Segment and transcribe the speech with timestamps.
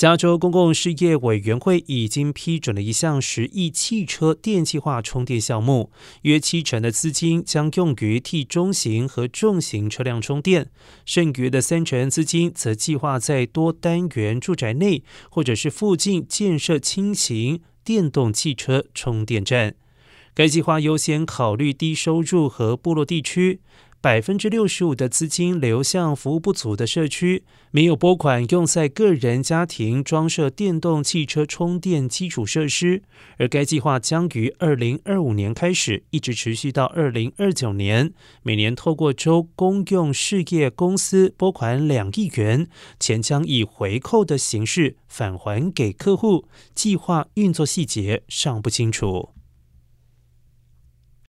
[0.00, 5.92] 加州公共事业委员会已经批准了一项十亿汽车电气化充电项目，
[6.22, 10.70] 约七成的资金将用于替中型和重型车辆充电，
[11.04, 19.74] 剩余的三成资金则计划在多单元住宅内或者是附近建设轻型电动汽车充电站。
[20.32, 23.60] 该计划优先考虑低收入和部落地区。
[24.02, 33.02] 百分之六十五的资金流向服务不足的社区，没有拨款用在个人家庭装设电动汽车充电基础设施。
[33.36, 42.66] 而该计划将于二零二五年开始，一直持续到二零二九年，每年透过州公用事业公司拨款两亿元，
[42.98, 46.46] 钱将以回扣的形式返还给客户。
[46.74, 49.28] 计划运作细节尚不清楚。